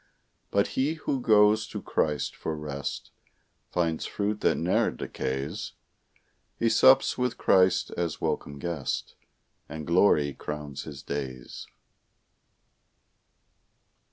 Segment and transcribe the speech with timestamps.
[0.49, 3.11] But he who goes to Christ for rest,
[3.69, 5.73] Finds fruit that ne'er decays.
[6.57, 9.13] He sups with Christ as welcome guest,
[9.69, 11.67] And glory crowns his days.